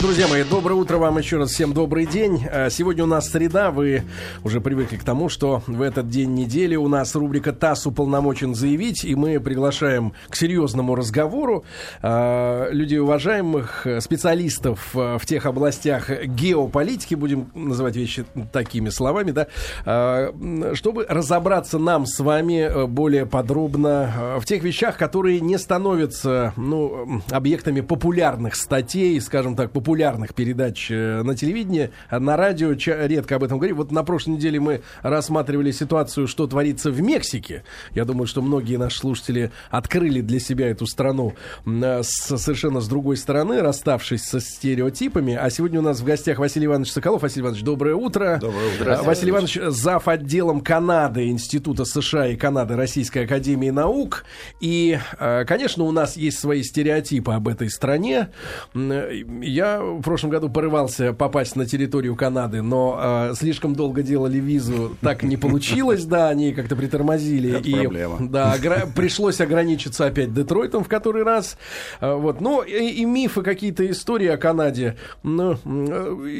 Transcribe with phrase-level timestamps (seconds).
[0.00, 1.50] Друзья мои, доброе утро вам еще раз.
[1.50, 2.46] Всем добрый день.
[2.48, 3.72] А, сегодня у нас среда.
[3.72, 4.04] Вы
[4.44, 9.04] уже привыкли к тому, что в этот день недели у нас рубрика «ТАСС уполномочен заявить»,
[9.04, 11.64] и мы приглашаем к серьезному разговору
[12.00, 19.48] э, людей уважаемых специалистов в тех областях геополитики, будем называть вещи такими словами, да,
[19.84, 27.20] э, чтобы разобраться нам с вами более подробно в тех вещах, которые не становятся ну,
[27.30, 33.44] объектами популярных статей, скажем так, популярных популярных передач э, на телевидении, на радио редко об
[33.44, 33.76] этом говорим.
[33.78, 37.64] Вот на прошлой неделе мы рассматривали ситуацию, что творится в Мексике.
[37.94, 41.32] Я думаю, что многие наши слушатели открыли для себя эту страну
[41.64, 45.34] э, совершенно с другой стороны, расставшись со стереотипами.
[45.34, 47.22] А сегодня у нас в гостях Василий Иванович Соколов.
[47.22, 48.36] Василий Иванович, доброе утро.
[48.42, 49.00] Доброе утро.
[49.04, 50.06] Василий Иванович, зав.
[50.06, 54.26] отделом Канады Института США и Канады Российской Академии Наук.
[54.60, 58.28] И, э, конечно, у нас есть свои стереотипы об этой стране.
[58.74, 64.96] Я в прошлом году порывался попасть на территорию Канады, но э, слишком долго делали визу,
[65.00, 67.58] так не получилось, да, они как-то притормозили.
[67.58, 68.16] Это и, проблема.
[68.20, 68.56] Да,
[68.94, 71.58] пришлось ограничиться опять Детройтом в который раз.
[72.00, 75.56] Э, вот, ну, и, и мифы, какие-то истории о Канаде, ну, э,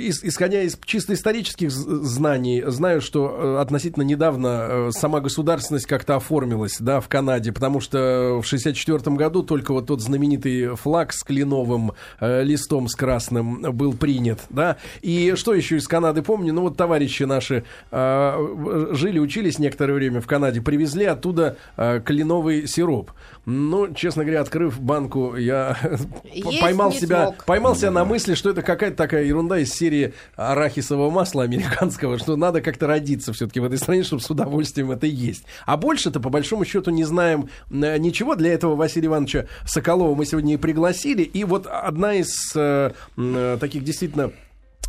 [0.09, 6.17] ис- исходя из чисто исторических знаний, знаю, что э, относительно недавно э, сама государственность как-то
[6.17, 11.23] оформилась, да, в Канаде, потому что в 64 году только вот тот знаменитый флаг с
[11.23, 14.77] кленовым э, листом с красным был принят, да.
[15.03, 16.53] И что еще из Канады помню?
[16.53, 22.67] Ну вот товарищи наши э, жили, учились некоторое время в Канаде, привезли оттуда э, кленовый
[22.67, 23.13] сироп.
[23.51, 25.75] Ну, честно говоря, открыв банку, я
[26.35, 27.45] Есть поймал себя, смог.
[27.47, 32.37] поймал себя на мысли, что это какая-то такая ерунда из серии арахисового масла американского, что
[32.37, 35.45] надо как-то родиться все-таки в этой стране, чтобы с удовольствием это есть.
[35.65, 38.35] А больше-то, по большому счету, не знаем э, ничего.
[38.35, 41.23] Для этого Василия Ивановича Соколова мы сегодня и пригласили.
[41.23, 44.31] И вот одна из э, э, таких действительно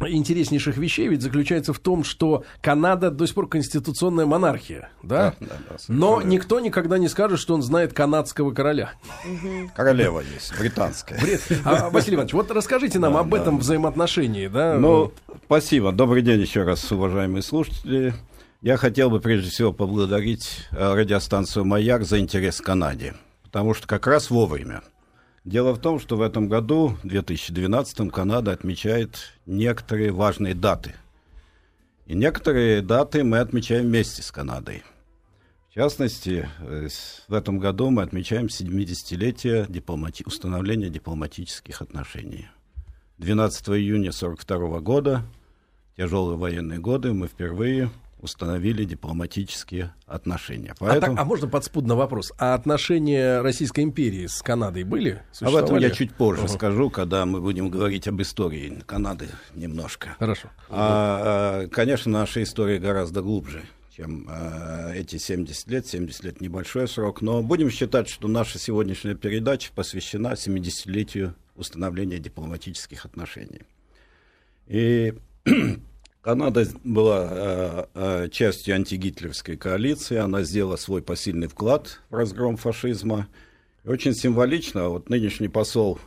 [0.07, 5.33] интереснейших вещей ведь заключается в том, что Канада до сих пор конституционная монархия, да?
[5.39, 8.91] Да, да, да, Но никто никогда не скажет, что он знает канадского короля.
[9.75, 11.19] Королева есть, британская.
[11.19, 11.41] Бред.
[11.65, 14.75] А, Василий Иванович, вот расскажите нам об этом взаимоотношении, да?
[14.75, 15.11] Ну,
[15.45, 15.91] спасибо.
[15.91, 18.13] Добрый день еще раз, уважаемые слушатели.
[18.61, 23.87] Я хотел бы прежде всего поблагодарить э, радиостанцию «Маяк» за интерес к Канаде, потому что
[23.87, 24.81] как раз вовремя.
[25.49, 30.93] Дело в том, что в этом году, в 2012, Канада отмечает некоторые важные даты.
[32.05, 34.83] И некоторые даты мы отмечаем вместе с Канадой.
[35.71, 36.87] В частности, э,
[37.27, 42.47] в этом году мы отмечаем 70-летие дипломати- установления дипломатических отношений.
[43.17, 45.23] 12 июня 1942 года,
[45.97, 47.89] тяжелые военные годы, мы впервые
[48.21, 50.71] установили дипломатические отношения.
[50.71, 51.15] А, Поэтому...
[51.15, 52.31] так- а можно подспудно вопрос?
[52.37, 55.21] А отношения Российской империи с Канадой были?
[55.41, 56.53] Об этом я чуть позже Ага.
[56.53, 60.15] скажу, когда мы будем говорить об истории Канады немножко.
[60.19, 60.49] Хорошо.
[60.69, 63.63] А, а, конечно, наша история гораздо глубже,
[63.95, 65.87] чем а, эти 70 лет.
[65.87, 73.05] 70 лет небольшой срок, но будем считать, что наша сегодняшняя передача посвящена 70-летию установления дипломатических
[73.05, 73.61] отношений.
[74.67, 75.13] И
[76.21, 83.27] Канада была э, э, частью антигитлеровской коалиции, она сделала свой посильный вклад в разгром фашизма.
[83.85, 85.97] И очень символично, вот нынешний посол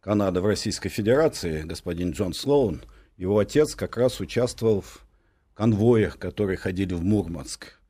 [0.00, 2.82] Канады в Российской Федерации, господин Джон Слоун,
[3.16, 5.04] его отец как раз участвовал в
[5.54, 7.80] конвоях, которые ходили в Мурманск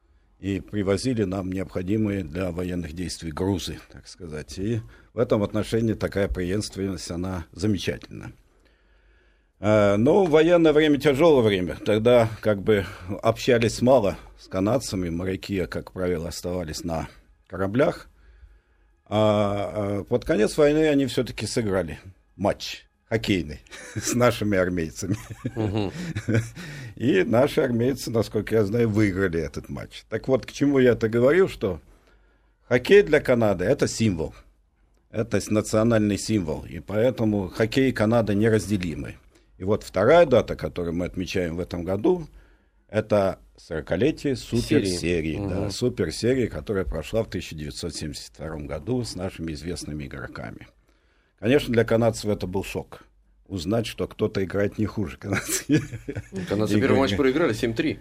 [0.41, 4.59] и привозили нам необходимые для военных действий грузы, так сказать.
[4.59, 4.81] И
[5.12, 8.33] в этом отношении такая преемственность, она замечательна.
[9.61, 11.77] Э, в военное время тяжелое время.
[11.85, 12.87] Тогда как бы
[13.23, 15.09] общались мало с канадцами.
[15.09, 17.09] Моряки, как правило, оставались на
[17.47, 18.09] кораблях.
[19.07, 21.99] А а под конец войны они все-таки сыграли
[22.37, 23.60] матч хоккейный
[23.97, 25.16] с нашими армейцами.
[26.97, 30.04] И наши армейцы, насколько я знаю, выиграли этот матч.
[30.09, 31.81] Так вот, к чему я это говорил, что
[32.69, 34.34] хоккей для Канады– это символ.
[35.11, 36.65] Это национальный символ.
[36.66, 39.15] И поэтому хоккей и Канада неразделимы.
[39.59, 42.27] И вот вторая дата, которую мы отмечаем в этом году,
[42.89, 45.39] это 40-летие суперсерии.
[45.47, 50.69] Да, суперсерии, которая прошла в 1972 году с нашими известными игроками.
[51.39, 53.05] Конечно, для канадцев это был шок.
[53.47, 55.66] Узнать, что кто-то играет не хуже канадцев.
[56.49, 57.99] Канадцы первый матч проиграли 7-3.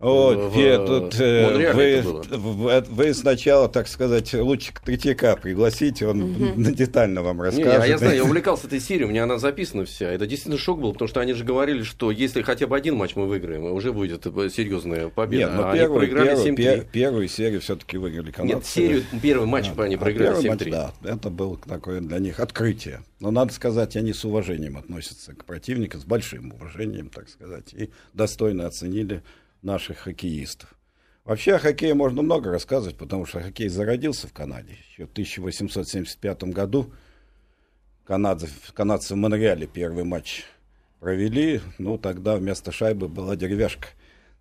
[0.00, 6.54] Вот, в, тут, э, вы, вы, вы сначала, так сказать, лучше Третьяка пригласите, он угу.
[6.56, 7.66] детально вам расскажет.
[7.66, 10.08] Не, а я знаю, я увлекался этой серией, у меня она записана вся.
[10.12, 13.16] Это действительно шок был, потому что они же говорили, что если хотя бы один матч
[13.16, 15.46] мы выиграем, уже будет серьезная победа.
[15.46, 18.54] Нет, но а первую, они проиграли первую, пер, первую серию все-таки выиграли канадцы.
[18.54, 20.70] Нет, серию, первый матч а, они а проиграли а 7-3.
[20.70, 23.00] да, это было такое для них открытие.
[23.18, 27.90] Но надо сказать, они с уважением относятся к противнику, с большим уважением, так сказать, и
[28.14, 29.24] достойно оценили
[29.62, 30.74] наших хоккеистов.
[31.24, 34.78] Вообще о хоккее можно много рассказывать, потому что хоккей зародился в Канаде.
[34.90, 36.92] Еще в 1875 году
[38.04, 40.44] канадцы, канадцы в Монреале первый матч
[41.00, 41.60] провели.
[41.76, 43.88] Ну, тогда вместо шайбы была деревяшка,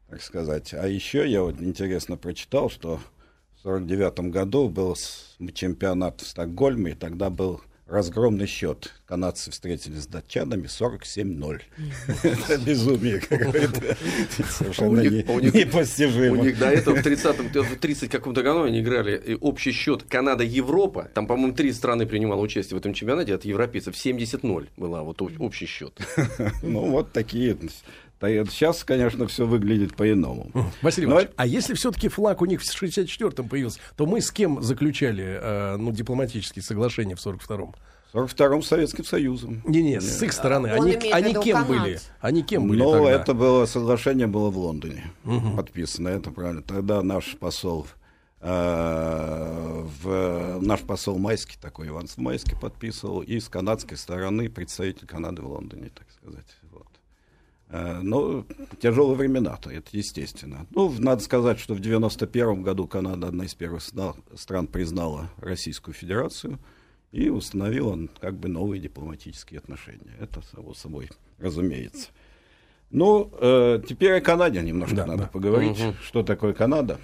[0.08, 0.74] так сказать.
[0.74, 4.96] А еще я вот интересно прочитал, что в 1949 году был
[5.54, 8.94] чемпионат в Стокгольме, и тогда был разгромный счет.
[9.06, 11.62] Канадцы встретились с датчанами 47-0.
[12.24, 13.70] Это безумие, как говорит.
[14.50, 16.40] Совершенно непостижимо.
[16.40, 20.04] У них до этого в 30-м, в 30 каком-то году они играли и общий счет
[20.04, 21.10] Канада-Европа.
[21.14, 23.96] Там, по-моему, три страны принимало участие в этом чемпионате от европейцев.
[23.96, 25.94] 70-0 была вот общий счет.
[26.62, 27.58] Ну, вот такие
[28.20, 30.52] Сейчас, конечно, все выглядит по-иному.
[30.82, 31.14] Василий Но...
[31.14, 35.40] Иванович, а если все-таки флаг у них в 64-м появился, то мы с кем заключали
[35.40, 37.76] э, ну, дипломатические соглашения в 42-м?
[38.14, 39.62] В 42-м Советским Союзом.
[39.66, 40.68] Не-не, с их стороны.
[40.68, 41.68] они, они кем Канад.
[41.68, 42.00] были?
[42.22, 43.12] Они кем были Ну, тогда?
[43.12, 45.56] это было, соглашение было в Лондоне угу.
[45.56, 46.64] подписано, это правильно.
[46.64, 47.86] Тогда наш посол
[48.40, 55.42] э, в, наш посол Майский, такой Иван Майский подписывал, и с канадской стороны представитель Канады
[55.42, 56.48] в Лондоне, так сказать.
[57.70, 58.46] Э, но
[58.80, 60.66] тяжелые времена-то, это естественно.
[60.72, 66.60] Ну, надо сказать, что в 91 году Канада одна из первых стран признала Российскую Федерацию
[67.12, 70.14] и установила как бы новые дипломатические отношения.
[70.20, 71.10] Это само собой
[71.40, 72.10] разумеется.
[72.90, 75.30] Ну, э, теперь о Канаде немножко да, надо да.
[75.30, 75.80] поговорить.
[75.80, 75.96] Угу.
[76.02, 77.00] Что такое Канада?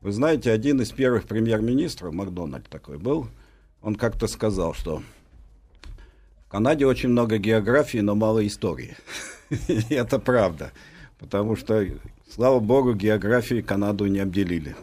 [0.00, 3.28] Вы знаете, один из первых премьер-министров, Макдональд такой был,
[3.82, 5.02] он как-то сказал, что
[6.46, 8.96] в Канаде очень много географии, но мало истории.
[9.90, 10.72] Это правда.
[11.18, 11.86] Потому что,
[12.28, 14.74] слава богу, географии Канаду не обделили.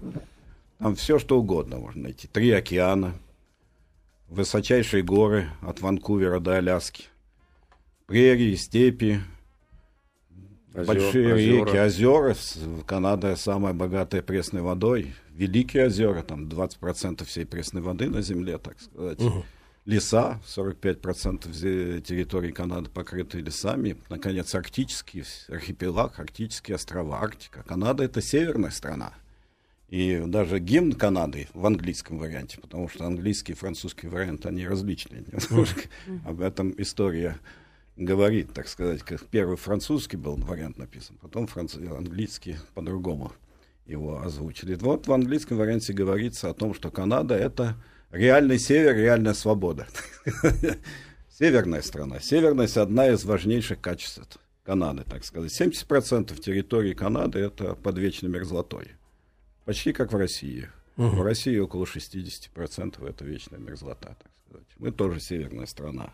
[0.77, 2.27] Там все, что угодно можно найти.
[2.27, 3.15] Три океана,
[4.29, 7.05] высочайшие горы от Ванкувера до Аляски,
[8.05, 9.21] прерии, степи,
[10.73, 11.65] Озер, большие озера.
[11.65, 12.35] реки, озера.
[12.85, 15.15] Канада самая богатая пресной водой.
[15.31, 19.19] Великие озера, там 20% всей пресной воды на Земле, так сказать.
[19.19, 19.43] Угу
[19.87, 27.63] леса, 45% территории Канады покрыты лесами, наконец, арктический архипелаг, арктические острова, Арктика.
[27.63, 29.13] Канада— это северная страна.
[29.87, 35.23] И даже гимн Канады в английском варианте, потому что английский и французский вариант, они различные.
[36.25, 37.39] Об этом история
[37.95, 41.75] говорит, так сказать, как первый французский был вариант написан, потом франц...
[41.75, 43.31] английский по-другому
[43.85, 44.75] его озвучили.
[44.75, 47.77] Вот в английском варианте говорится о том, что Канада— это
[48.11, 49.87] реальный север, реальная свобода.
[51.29, 52.19] Северная страна.
[52.19, 55.51] Северность одна из важнейших качеств Канады, так сказать.
[55.51, 58.87] 70% территории Канады это под вечной мерзлотой.
[59.65, 60.69] Почти как в России.
[60.97, 61.07] Угу.
[61.07, 64.67] В России около 60% это вечная мерзлота, так сказать.
[64.77, 66.13] Мы тоже северная страна.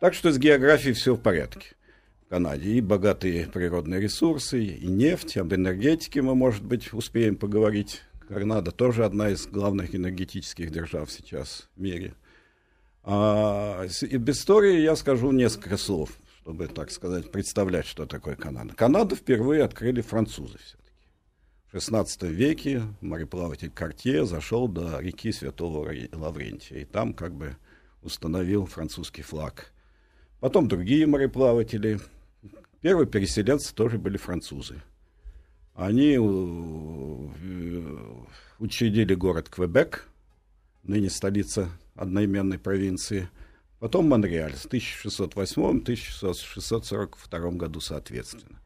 [0.00, 1.76] Так что с географией все в порядке.
[2.26, 8.00] В Канаде и богатые природные ресурсы, и нефть, об энергетике мы, может быть, успеем поговорить
[8.28, 12.14] Канада тоже одна из главных энергетических держав сейчас в мире.
[13.02, 18.74] А, и без истории я скажу несколько слов, чтобы, так сказать, представлять, что такое Канада.
[18.74, 20.84] Канаду впервые открыли французы все-таки.
[21.70, 27.56] В XVI веке мореплаватель Картье зашел до реки Святого Лаврентия, и там как бы
[28.02, 29.72] установил французский флаг.
[30.40, 32.00] Потом другие мореплаватели.
[32.80, 34.82] Первые переселенцы тоже были французы.
[35.74, 36.18] Они э,
[38.60, 40.06] учредили город Квебек,
[40.84, 43.28] ныне столица одноименной провинции,
[43.80, 48.60] потом Монреаль в 1608-1642 году соответственно.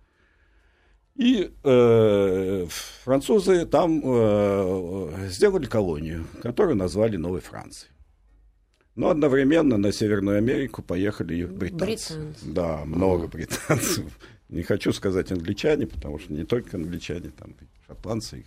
[1.17, 2.67] И э,
[3.05, 7.91] французы там э, сделали колонию, которую назвали Новой Францией.
[8.95, 12.19] Но одновременно на Северную Америку поехали британцы.
[12.19, 12.53] британцы.
[12.53, 14.05] Да, много британцев
[14.49, 17.55] не хочу сказать англичане, потому что не только англичане, там
[17.87, 18.45] шотландцы,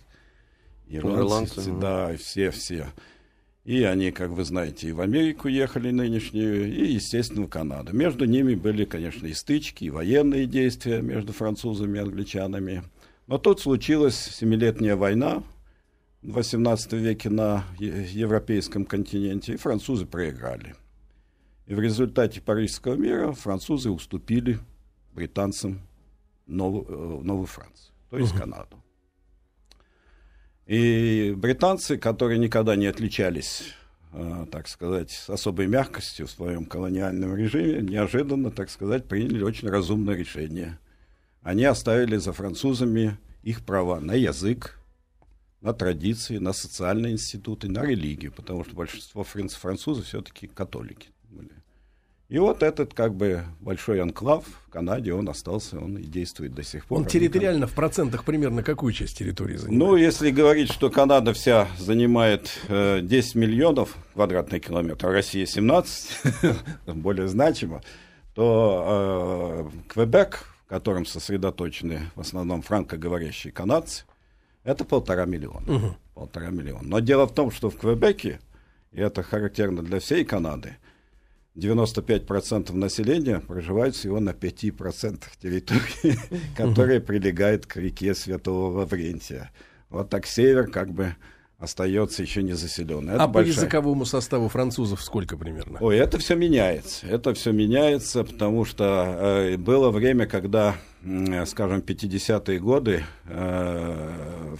[0.88, 2.88] ирландцы, ирландцы, да, все-все.
[3.64, 7.94] И они, как вы знаете, и в Америку ехали нынешнюю, и, естественно, в Канаду.
[7.94, 12.82] Между ними были, конечно, и стычки, и военные действия между французами и англичанами.
[13.28, 15.44] Но тут случилась Семилетняя война
[16.22, 20.74] в XVIII веке на европейском континенте, и французы проиграли.
[21.66, 24.58] И в результате Парижского мира французы уступили
[25.14, 25.80] британцам
[26.46, 28.40] Новую, э, Новую Францию, то есть угу.
[28.40, 28.82] Канаду.
[30.66, 33.74] И британцы, которые никогда не отличались,
[34.12, 40.14] э, так сказать, особой мягкостью в своем колониальном режиме, неожиданно, так сказать, приняли очень разумное
[40.14, 40.78] решение.
[41.42, 44.78] Они оставили за французами их права на язык,
[45.60, 51.50] на традиции, на социальные институты, на религию, потому что большинство франц- французов все-таки католики были.
[52.32, 56.62] И вот этот как бы большой анклав в Канаде, он остался, он и действует до
[56.62, 57.00] сих пор.
[57.00, 59.78] Он территориально в процентах примерно какую часть территории занимает?
[59.78, 66.22] ну, если говорить, что Канада вся занимает э, 10 миллионов квадратных километров, а Россия 17,
[66.94, 67.82] более значимо,
[68.34, 74.06] то э, Квебек, в котором сосредоточены в основном франкоговорящие канадцы,
[74.64, 75.98] это полтора миллиона.
[76.14, 76.88] Полтора миллиона.
[76.88, 78.40] Но дело в том, что в Квебеке,
[78.90, 80.78] и это характерно для всей Канады,
[81.56, 86.18] 95% населения проживают всего на 5% территории,
[86.56, 89.50] которая прилегает к реке Святого Лаврентия.
[89.90, 91.14] Вот так север как бы
[91.58, 93.14] остается еще не заселенный.
[93.14, 95.78] Это а по большая- языковому составу французов сколько примерно?
[95.80, 97.06] Ой, это все меняется.
[97.06, 104.56] Это все меняется, потому что э, было время, когда, м, скажем, 50-е годы э,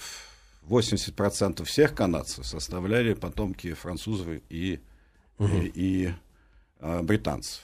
[0.69, 4.81] 80% всех канадцев составляли потомки французов и,
[5.41, 6.13] и, и, э,
[6.83, 7.63] британцев.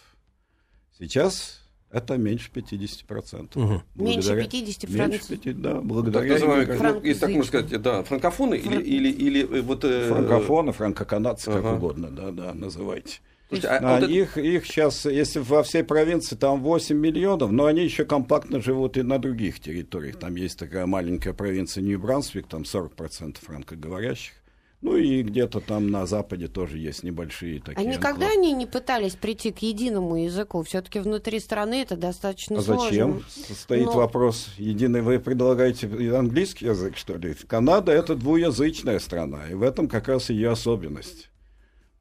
[0.98, 1.60] Сейчас
[1.90, 3.56] это меньше 50%.
[3.56, 3.82] Мгм.
[3.94, 6.96] Меньше Благодаря- 50 меньше француз- 50, да, Так благодаря называемые, иммигрантам.
[7.02, 9.84] ну, если так можно сказать, да, франкофоны или, или, или э, вот...
[9.84, 11.74] э, франкофоны, франкоканадцы, как Ага.
[11.76, 13.20] угодно, да, да, называйте.
[13.48, 16.98] слушайте, а- а А вот это- их, их сейчас, если во всей провинции там 8
[16.98, 20.18] миллионов, но они еще компактно живут и на других территориях.
[20.18, 24.34] Там есть такая маленькая провинция Нью-Брансвик, там 40% франкоговорящих.
[24.80, 27.80] Ну и где-то там на западе тоже есть небольшие такие.
[27.80, 28.32] А никогда анклавы.
[28.34, 30.62] они не пытались прийти к единому языку?
[30.62, 33.22] Все-таки внутри страны это достаточно А зачем?
[33.28, 33.54] сложно.
[33.56, 34.50] Стоит Но- вопрос.
[34.56, 37.34] Единый вы предлагаете английский язык, что ли?
[37.48, 41.28] Канада это двуязычная страна, и в этом как раз ее особенность.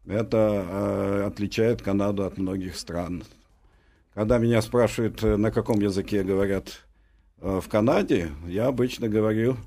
[0.05, 3.23] Это э, отличает Канаду от многих стран.
[4.13, 6.85] Когда меня спрашивают, э, на каком языке говорят
[7.41, 9.57] э, в Канаде, я обычно говорю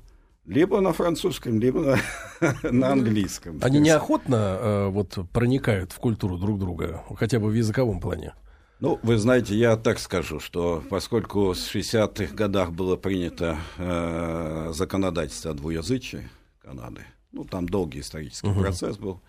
[0.45, 1.79] либо на французском, либо
[2.41, 3.59] на, на английском.
[3.61, 8.33] Они неохотно э, вот проникают в культуру друг друга, хотя бы в языковом плане.
[8.79, 15.51] Ну, вы знаете, я так скажу, что поскольку с 60-х годах было принято э, законодательство
[15.51, 16.27] о двуязычии
[16.63, 19.21] Канады, ну, там долгий исторический процесс был,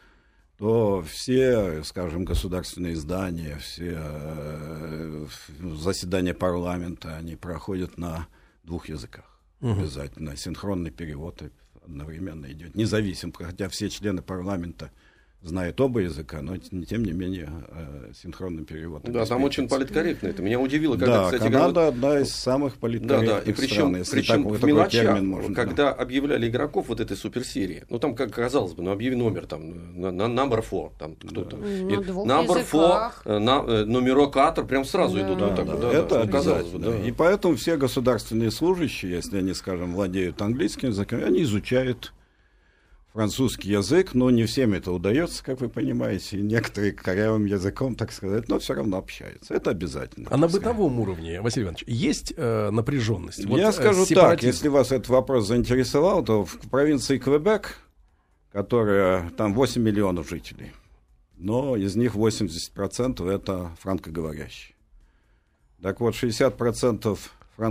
[0.57, 5.26] то все, скажем, государственные издания, все э,
[5.61, 8.28] заседания парламента, они проходят на
[8.62, 9.31] двух языках.
[9.62, 10.37] Обязательно.
[10.37, 11.42] Синхронный перевод
[11.85, 12.75] одновременно идет.
[12.75, 14.90] Независимо, хотя все члены парламента
[15.42, 19.02] знают оба языка, но тем не менее э, синхронный перевод.
[19.04, 20.40] Да, там очень политкорректно это.
[20.42, 23.75] Меня удивило, когда, Да, кстати, Канада говорят- одна из самых Да, политкорректных да, и причем,
[23.75, 25.54] стран, если причем так- в мелочах, термин можно.
[25.54, 30.00] когда объявляли игроков вот этой суперсерии, ну там, как казалось бы, ну объяви номер, там,
[30.00, 31.56] на, на number four, там кто-то.
[31.56, 33.22] На И number four, языках.
[33.25, 35.22] э, на, э, номерокатор, прям сразу Да.
[35.26, 37.02] идут Да, вот так да, вот, да, да, это да, ну, казалось бы, обязательно.
[37.02, 37.08] да.
[37.08, 42.12] И поэтому все государственные служащие, если они, скажем, владеют английским языком, они изучают
[43.12, 48.11] французский язык, но не всем это удается, как вы понимаете, и некоторые корявым языком, так
[48.12, 49.54] сказать, но все равно общаются.
[49.54, 50.28] Это обязательно.
[50.31, 50.76] А на так сказать.
[50.76, 53.45] бытовом уровне, Василий Иванович, есть э, напряженность?
[53.45, 54.49] Вот, Я э, скажу так, сепаратизм.
[54.49, 57.76] если вас этот вопрос заинтересовал, то в провинции Квебек,
[58.50, 60.73] которая там 8 миллионов жителей,
[61.37, 64.75] но из них 80% это франкоговорящие.
[65.83, 67.19] Так вот, 60%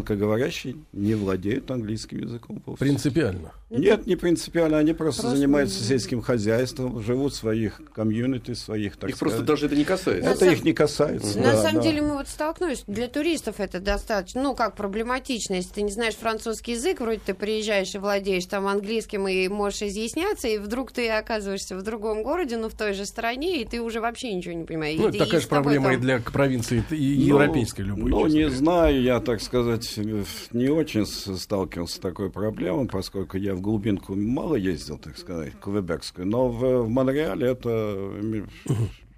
[0.01, 2.59] франкоговорящие не владеют английским языком.
[2.61, 2.87] полностью.
[2.87, 3.51] Принципиально.
[3.69, 9.09] Нет, не принципиально, они просто, Просто занимаются сельским хозяйством, живут в своих комьюнити, своих, так
[9.09, 9.47] Их просто сказать.
[9.47, 10.29] даже это не касается.
[10.29, 11.37] Это На их не касается.
[11.39, 11.81] На да, самом да.
[11.81, 16.15] деле мы вот столкнулись, для туристов это достаточно, ну, как проблематично, если ты не знаешь
[16.15, 21.09] французский язык, вроде ты приезжаешь и владеешь там английским и можешь изъясняться, и вдруг ты
[21.09, 24.65] оказываешься в другом городе, но в той же стране, и ты уже вообще ничего не
[24.65, 24.97] понимаешь.
[24.99, 27.81] Ну, И- это и такая же проблема и там- для к- провинции и Ну, европейской
[27.81, 28.09] любой.
[28.11, 28.55] Ну, не говоря.
[28.57, 34.15] знаю, я, так сказать, э, не очень сталкивался с такой проблемой, поскольку я в глубинку
[34.15, 38.49] мало ездил, так сказать, квебекскую, но в, в Монреале это м,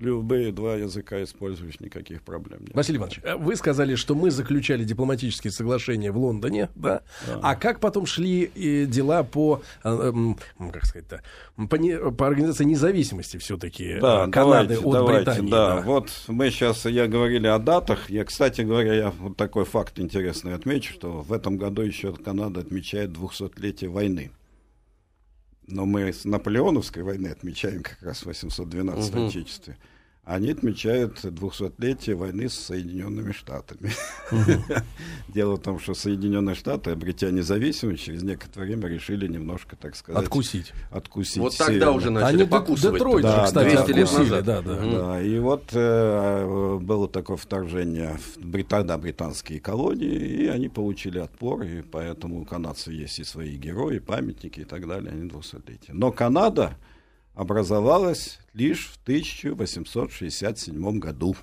[0.03, 2.75] любые два языка используешь, никаких проблем нет.
[2.75, 7.01] Василий Иванович, э, вы сказали, что мы заключали дипломатические соглашения в Лондоне, да?
[7.41, 10.13] А как потом шли э, дела по, э,
[10.71, 11.21] как сказать-то,
[11.69, 15.51] по, не- по организации независимости все-таки Да, Канады давайте, от давайте, Британии?
[15.51, 15.81] да.
[15.81, 18.09] Вот мы сейчас, я говорили о датах.
[18.09, 22.59] Я, кстати говоря, я вот такой факт интересный отмечу, что в этом году еще Канада
[22.59, 24.31] отмечает 200-летие войны.
[25.65, 29.27] Но мы с Наполеоновской войны отмечаем как раз 812 Мгм.
[29.27, 29.77] Отечестве.
[30.25, 33.91] Они отмечают 200-летие войны с Соединенными Штатами.
[35.27, 40.23] Дело в том, что Соединенные Штаты, обретя независимость, через некоторое время решили немножко, так сказать...
[40.23, 40.71] Откусить.
[40.91, 41.37] Откусить.
[41.37, 42.93] Вот тогда уже начали Они покусывать.
[42.95, 44.45] Детройт же, Да, кстати, 200 лет откусили, назад.
[44.45, 44.75] да, да.
[44.81, 51.19] Да, и вот э, было такое вторжение в Брита- да, британские колонии, и они получили
[51.19, 55.89] отпор, и поэтому у канадцев есть и свои герои, памятники и так далее, они 200-летие.
[55.93, 56.77] Но Канада
[57.33, 61.35] образовалась лишь в 1867 году.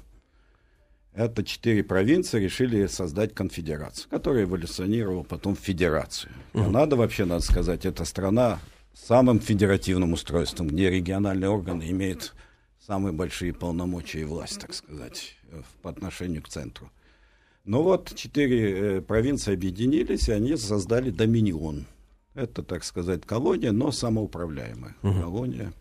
[1.12, 6.32] Это четыре провинции решили создать конфедерацию, которая эволюционировала потом в федерацию.
[6.52, 8.60] Канада, вообще, надо сказать, это страна
[8.94, 12.34] с самым федеративным устройством, где региональные органы имеют
[12.78, 16.90] самые большие полномочия и власть, так сказать, э, по отношению к центру.
[17.64, 21.86] Но вот четыре э, провинции объединились, и они создали доминион.
[22.34, 25.72] Это, так сказать, колония, но самоуправляемая колония.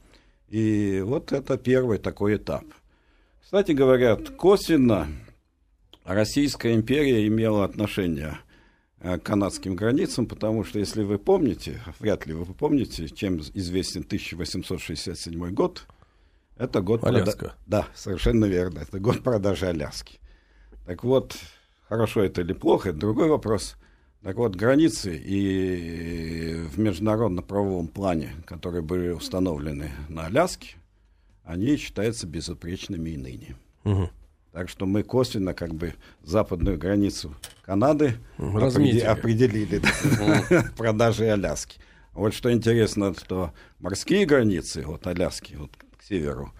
[0.50, 2.63] И вот это первый такой этап.
[3.41, 5.08] Кстати говоря, косвенно
[6.03, 8.39] Российская империя имела отношение
[9.00, 14.01] э, к канадским границам, потому что, если вы помните, вряд ли вы помните, чем известен
[14.01, 15.86] 1867 год,
[16.58, 17.01] это год...
[17.01, 17.53] прода- Аляска.
[17.68, 20.20] Да, совершенно верно, это год продажи Аляски.
[20.86, 21.36] Так вот,
[21.88, 23.75] хорошо это или плохо, это другой вопрос.
[24.21, 30.75] Так вот, границы и в международно-правовом плане, которые были установлены на Аляске,
[31.45, 33.55] они считаются безупречными и ныне.
[33.85, 34.09] Мгм.
[34.51, 37.33] Так что мы косвенно как бы западную границу
[37.63, 38.99] Канады разметили.
[39.01, 41.79] определили да, продажи Аляски.
[42.13, 46.51] Вот что интересно, что морские границы, вот Аляски, вот к северу,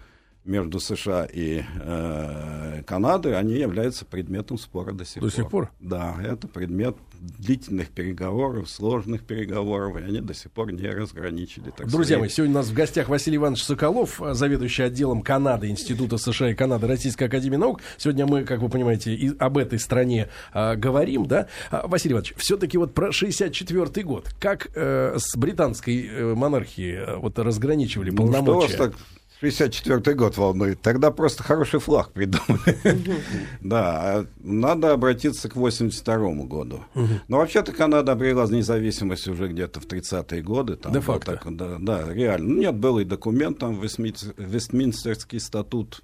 [0.44, 5.30] между США и э, Канадой, они являются предметом спора до сих До пор.
[5.32, 5.70] сих пор?
[5.80, 11.70] Да, это предмет длительных переговоров, сложных переговоров, и они до сих пор не разграничили.
[11.70, 12.20] так Друзья сказать.
[12.20, 16.50] мои, сегодня у нас в гостях Василий Иванович Соколов, э, заведующий отделом Канады Института США
[16.50, 17.80] и Канады Российской Академии Наук.
[17.98, 21.48] Сегодня мы, как вы понимаете, и об этой стране а, говорим, да?
[21.70, 24.30] А, Василий Иванович, все-таки вот про 64 год.
[24.40, 28.76] Как э, с британской э, монархией э, вот разграничивали Ну, что вас полномочия?
[28.76, 28.94] так
[29.40, 30.80] 64 год волнует?
[30.82, 33.14] Тогда просто хороший флаг придумали.
[33.60, 36.84] Да, а надо обратиться к 82 году.
[37.28, 40.76] Но вообще-то Канада обрела независимость уже где-то в 30-е годы.
[40.90, 41.32] Де-факто.
[41.42, 42.60] так- Да, реально.
[42.60, 46.02] Нет, был и документ, там, Вестминс- Вестминстерский статут,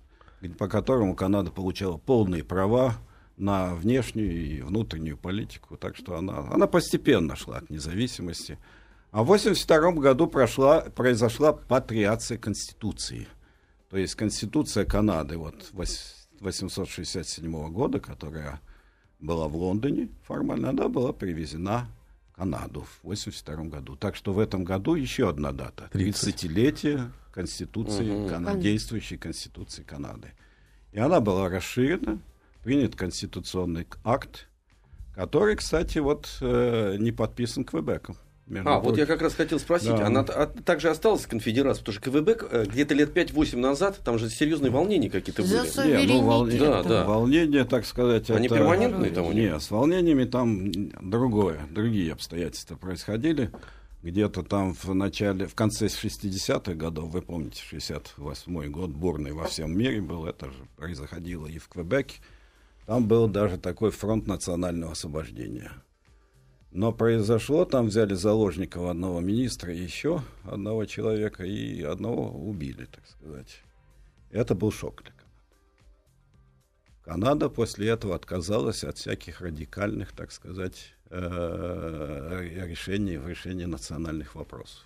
[0.59, 2.94] по которому Канада получала полные права
[3.37, 5.77] на внешнюю и внутреннюю политику.
[5.77, 8.59] Так что она, она постепенно шла к независимости.
[9.12, 13.27] А в 1982 году прошла, произошла патриация Конституции.
[13.88, 18.61] То есть Конституция Канады вот, вось- 867 года, которая
[19.21, 21.88] была в Лондоне формально, она была привезена
[22.33, 23.97] в Канаду в 1982 году.
[23.97, 25.88] Так что в этом году еще одна дата.
[25.92, 30.33] 30-летие Конституции, Кана- действующей Конституции Канады.
[30.92, 32.19] И она была расширена,
[32.62, 34.49] принят конституционный акт,
[35.14, 38.16] который, кстати, вот э, не подписан Квебеком.
[38.46, 39.00] Между А, вот прочим.
[39.00, 40.06] я как раз хотел спросить, Да.
[40.06, 44.30] она а, также осталась конфедерация, потому что КВБ э, где-то лет 5-8 назад, там же
[44.30, 45.52] серьезные волнения какие-то были.
[45.52, 46.59] Не, ну, суверенитет.
[46.61, 47.04] Да, да.
[47.04, 49.50] Волнение, так сказать, Они это- перманентные там у них?
[49.52, 53.50] Нет, с волнениями там другое, другие обстоятельства происходили.
[54.02, 59.76] Где-то там в начале, в конце 60-х годов, вы помните, 68-й год, бурный во всем
[59.76, 62.20] мире был, это же происходило и в Квебеке.
[62.87, 65.72] Там был даже такой фронт национального освобождения.
[66.72, 73.62] Но произошло, там взяли заложников одного министра еще одного человека, и одного убили, так сказать.
[74.31, 75.26] Это был шок для Канады.
[77.02, 84.85] Канада после этого отказалась от всяких радикальных, так сказать, э, решений в решении национальных вопросов.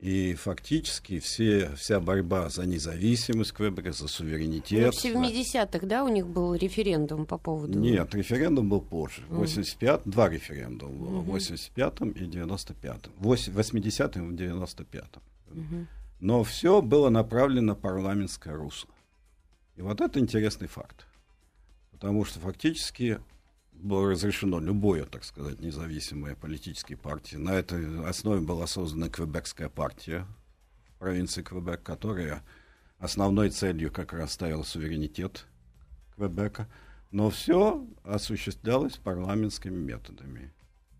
[0.00, 4.94] И фактически все, вся борьба за независимость Квебека, за Ну, суверенитет.
[4.94, 7.78] в 70-х, да, у них был референдум по поводу...
[7.78, 9.22] Нет, референдум был позже.
[9.30, 11.20] 85, два референдума было.
[11.20, 13.12] В 85-м и 95-м.
[13.18, 15.88] В 80-м и 95-м.
[16.20, 18.90] Но все было направлено в парламентское русло.
[19.76, 21.06] И вот это интересный факт.
[21.90, 23.18] Потому что фактически
[23.86, 27.36] было разрешено любое, так сказать, независимое политические партии.
[27.36, 30.26] На этой основе была создана Квебекская партия
[30.88, 32.42] в провинции Квебек, которая
[32.98, 35.46] основной целью как раз ставила суверенитет
[36.16, 36.68] Квебека.
[37.12, 40.52] Но все осуществлялось парламентскими методами.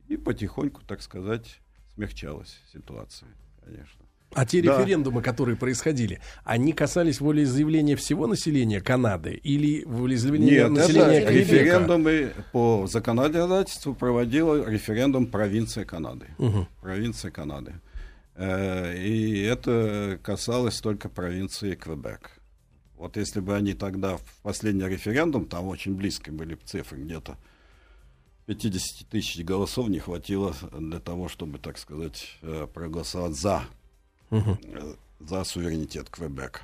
[0.06, 1.60] И потихоньку, так сказать,
[1.94, 3.28] смягчалась ситуация,
[3.64, 4.05] конечно.
[4.36, 4.78] А те Да.
[4.78, 11.54] референдумы, которые происходили, они касались волеизъявления всего населения Канады или волеизъявления Нет, населения это Квебека?
[11.54, 16.26] референдумы по законодательству проводила референдум провинция Канады.
[16.38, 16.68] Мгм.
[16.82, 17.80] Провинция Канады.
[18.34, 22.32] Э, И это касалось только провинции Квебек.
[22.98, 27.38] Вот если бы они тогда в последний референдум, там очень близко были цифры, где-то
[28.46, 33.62] 50 тысяч голосов не хватило для того, чтобы, так сказать, э, проголосовать за,
[34.30, 34.38] э,
[35.20, 36.60] за суверенитет Квебека.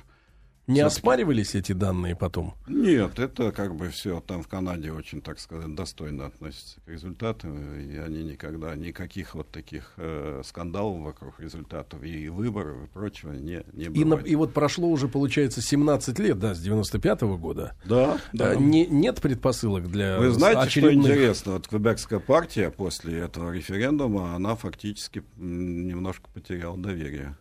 [0.65, 2.53] Не оспаривались эти данные потом?
[2.69, 7.81] Нет, это как бы все там в Канаде очень, так сказать, достойно относятся к результатам,
[7.81, 13.65] и они никогда никаких вот таких э, скандалов вокруг результатов и выборов и прочего не,
[13.73, 17.75] не И, на- и вот прошло уже, получается, 17 лет, да, с 95-го года.
[17.83, 18.51] Да, да.
[18.51, 21.03] А, не- нет предпосылок для Вы знаете, очередных...
[21.03, 21.51] что интересно?
[21.55, 27.35] Вот Квебекская партия после этого референдума, она фактически немножко потеряла доверие.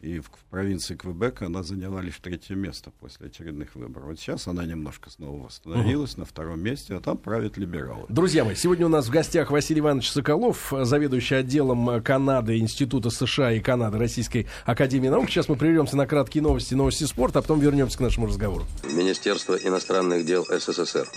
[0.00, 4.06] И в, в провинции Квебека она заняла лишь третье место после очередных выборов.
[4.06, 8.04] Вот сейчас она немножко снова восстановилась на втором месте, а там правят либералы.
[8.08, 13.52] Друзья мои, сегодня у нас в гостях Василий Иванович Соколов, заведующий отделом Канады Института США
[13.52, 15.28] и Канады Российской Академии Наук.
[15.30, 18.66] Сейчас мы прервемся на краткие новости, новости спорта, а потом вернемся к нашему разговору.
[18.84, 21.08] Министерство иностранных дел СССР.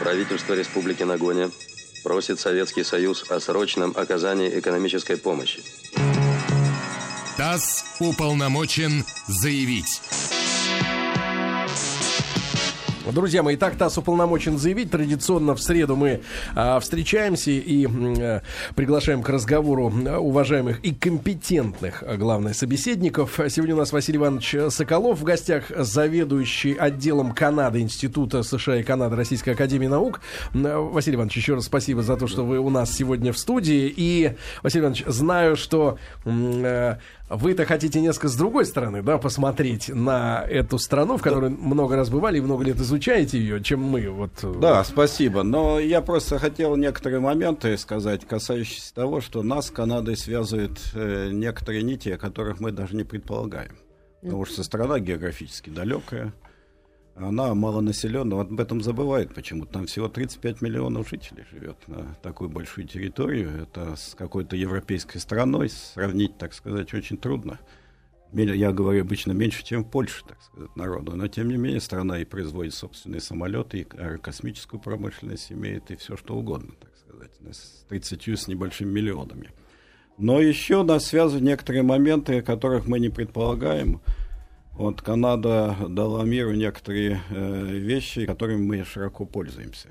[0.00, 1.50] Правительство Республики Нагоня
[2.02, 5.60] просит Советский Союз о срочном оказании экономической помощи.
[7.36, 10.00] ТАСС уполномочен заявить.
[13.12, 14.90] Друзья мои, так ТАСС уполномочен заявить.
[14.90, 16.22] Традиционно в среду мы
[16.54, 18.40] а, встречаемся и э,
[18.74, 23.38] приглашаем к разговору э, уважаемых и компетентных, а, главное, собеседников.
[23.48, 29.14] Сегодня у нас Василий Иванович Соколов в гостях, заведующий отделом Канады Института США и Канады
[29.14, 30.20] Российской Академии Наук.
[30.52, 33.92] Э, Василий Иванович, еще раз спасибо за то, что вы у нас сегодня в студии.
[33.96, 36.96] И, Василий Иванович, знаю, что э,
[37.28, 42.08] вы-то хотите несколько с другой стороны, да, посмотреть на эту страну, в которой много раз
[42.08, 44.08] бывали и много лет изучаете ее, чем мы.
[44.08, 44.30] Вот.
[44.42, 45.42] э, Да, спасибо.
[45.42, 51.30] Но я просто хотел некоторые моменты сказать, касающиеся того, что нас с Канадой связывают э,
[51.32, 53.76] некоторые нити, о которых мы даже не предполагаем.
[54.22, 56.32] Потому что страна географически далекая,
[57.16, 58.36] она малонаселенная.
[58.36, 59.72] Вот об этом забывают почему-то.
[59.72, 63.62] Там всего 35 миллионов жителей живет на такую большую территорию.
[63.62, 67.58] Это с какой-то европейской страной сравнить, так сказать, очень трудно.
[68.32, 71.16] Я говорю обычно меньше, чем в Польше, так сказать, народу.
[71.16, 76.16] Но, тем не менее, страна и производит собственные самолеты, и аэрокосмическую промышленность имеет, и все
[76.16, 79.52] что угодно, так сказать, с 30 с небольшими миллионами.
[80.18, 84.00] Но еще нас связывают некоторые моменты, которых мы не предполагаем.
[84.76, 89.88] Вот Канада дала миру некоторые э, вещи, которыми мы широко пользуемся.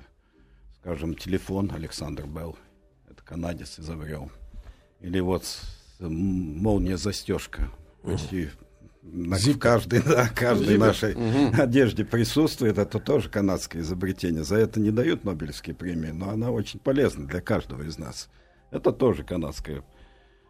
[0.80, 2.56] Скажем, телефон Александр Белл,
[3.10, 4.32] это канадец изобрел.
[5.02, 5.44] Или вот
[6.00, 7.72] молния застежка.
[8.04, 8.50] Почти
[9.02, 11.16] на в каждой, да, каждой нашей
[11.60, 12.78] одежде присутствует.
[12.78, 14.44] Это тоже канадское изобретение.
[14.44, 18.30] За это не дают Нобелевские премии, но она очень полезна для каждого из нас.
[18.70, 19.84] Это тоже канадское.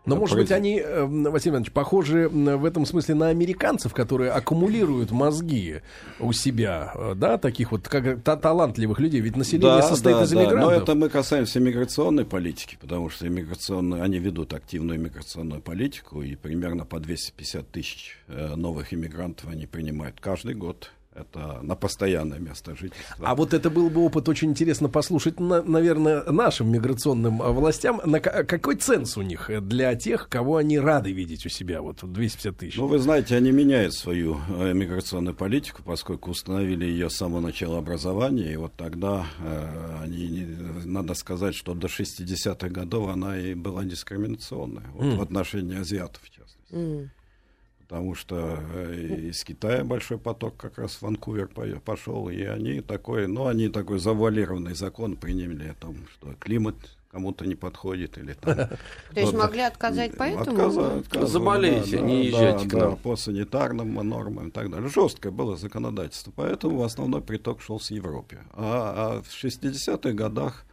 [0.06, 4.32] Но, может быть, они, э, Василий Иванович, похожи м, в этом смысле на американцев, которые
[4.32, 5.82] аккумулируют мозги
[6.20, 9.20] у себя, э, да, таких вот как, та- талантливых людей.
[9.22, 10.84] Ведь население состоит из Но иммигрантов.
[10.84, 16.86] это мы касаемся миграционной политики, потому что иммиграционные, они ведут активную иммиграционную политику, и примерно
[16.86, 20.92] по 250 тысяч э, новых иммигрантов они принимают каждый год.
[21.16, 23.28] Это на постоянное место жительства.
[23.30, 28.02] А вот это был бы опыт очень интересно послушать, на- наверное, нашим миграционным э, властям.
[28.06, 31.82] На ка- какой ценз у них для тех, кого они рады видеть у себя?
[31.82, 32.76] Вот 250 тысяч.
[32.78, 37.78] Ну, вы знаете, они меняют свою э, миграционную политику, поскольку установили ее с самого начала
[37.78, 40.46] образования, и вот тогда э, они,
[40.84, 46.30] надо сказать, что до 60-х годов она и была дискриминационная, вот в отношении азиатов, в
[46.30, 46.76] частности.
[47.88, 48.96] Потому что э,
[49.30, 53.70] из Китая большой поток как раз в Ванкувер по- пошел, и они такой, ну, они
[53.70, 56.76] такой завуалированный закон приняли, о том, что климат
[57.12, 58.56] кому-то не подходит, или там...
[59.14, 60.58] То есть могли отказать поэтому?
[60.58, 62.98] Отказа- Заболейте, не да, езжайте да, к да, нам.
[62.98, 64.90] по санитарным нормам и так далее.
[64.90, 68.40] Жесткое было законодательство, поэтому основной приток шел с Европы.
[68.52, 70.66] А, а в 60-х годах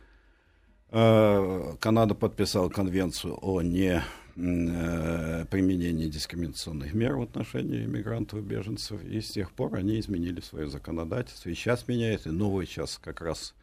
[0.91, 4.03] э, Канада подписала конвенцию о не
[4.37, 10.41] э, применении дискриминационных мер в отношении иммигрантов и беженцев, и с тех пор они изменили
[10.41, 13.55] свое законодательство, и сейчас меняют, и новое сейчас как раз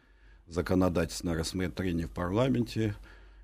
[0.46, 2.94] законодательное рассмотрение в парламенте,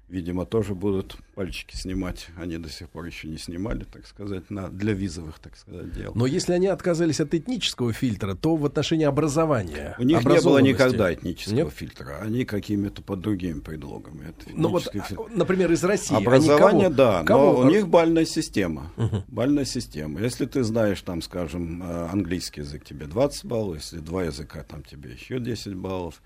[0.09, 2.29] видимо, тоже будут пальчики снимать.
[2.37, 6.13] Они до сих пор еще не снимали, так сказать, на, для визовых, так сказать, дел.
[6.15, 9.97] Но если они отказались от этнического фильтра, то в отношении образования.
[9.99, 11.73] У них не было никогда этнического Нет?
[11.73, 12.19] фильтра.
[12.23, 14.29] Они какими-то под другими предлогами.
[14.29, 15.33] Это Ну вот, этнический фильтр.
[15.37, 16.15] например, из России.
[16.17, 18.93] Образование, кого- да, кого- но у них бальная система.
[19.29, 20.21] Бальная система.
[20.21, 24.83] Если ты знаешь, там, скажем, э, английский язык, тебе 20 баллов, если два языка, там
[24.85, 26.23] тебе еще 10 баллов.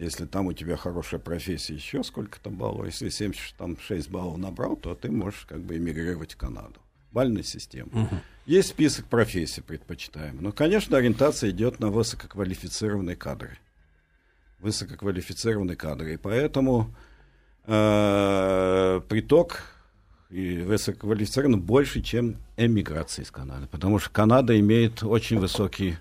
[0.00, 2.86] Если там у тебя хорошая профессия, еще сколько-то баллов.
[2.86, 6.80] Если 76 баллов набрал, то ты можешь как бы эмигрировать в Канаду.
[7.12, 8.08] Бальная система.
[8.46, 10.40] Есть список профессий предпочитаемых.
[10.40, 13.58] Но, конечно, ориентация идет на высококвалифицированные кадры.
[14.60, 16.14] Высококвалифицированные кадры.
[16.14, 16.94] И поэтому
[17.66, 19.64] э, приток
[20.30, 23.66] и высококвалифицированный больше, чем эмиграция из Канады.
[23.66, 25.98] Потому что Канада имеет очень высокий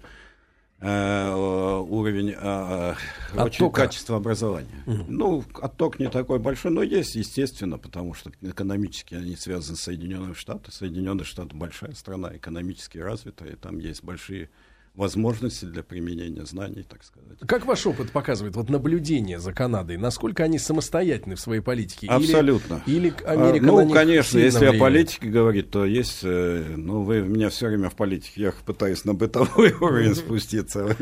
[0.81, 2.95] уровень э,
[3.35, 4.83] очень качества образования.
[4.85, 10.33] Ну, отток не такой большой, но есть, естественно, потому что экономически они связаны с Соединенными
[10.33, 10.73] Штатами.
[10.73, 14.49] Соединенные Штаты большая страна, экономически развитая, и там есть большие
[14.95, 17.39] возможности для применения знаний, так сказать.
[17.47, 22.08] Как ваш опыт показывает, вот наблюдение за Канадой, насколько они самостоятельны в своей политике?
[22.08, 22.84] Или- Абсолютно.
[22.86, 24.80] Или, Америка А, на ну, них конечно, если о влияет?
[24.80, 29.13] политике говорить, то есть, э, ну, вы меня все время в политике, я пытаюсь на
[29.13, 30.95] бытовой уровень спуститься.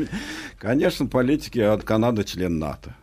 [0.58, 2.94] Конечно, политики от Канады член НАТО.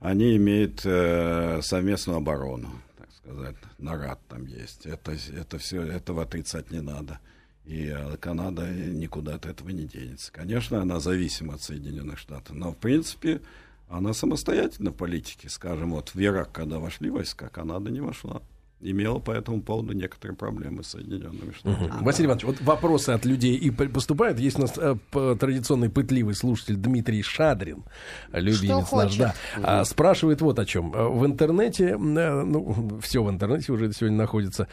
[0.00, 4.86] Они имеют э, совместную оборону, так сказать, нарад там есть.
[4.86, 7.20] Это, это все, этого отрицать не надо.
[7.70, 10.32] И э, Канада никуда от этого не денется.
[10.32, 13.40] Конечно, она зависима от Соединенных Штатов, но в принципе
[13.88, 15.48] она самостоятельна в политике.
[15.48, 18.42] Скажем, вот в Ирак, когда вошли войска, Канада не вошла.
[18.82, 21.92] Имела по этому поводу некоторые проблемы с Соединенными Штатами.
[22.02, 24.38] Василий Иванович, вот вопросы от людей и поступают.
[24.38, 24.96] Есть у нас э,
[25.38, 27.84] традиционный пытливый слушатель Дмитрий Шадрин,
[28.32, 30.94] любимец наш, да, а, спрашивает вот о чем.
[30.94, 34.66] Э, В интернете, э, ну, все в интернете уже сегодня находится,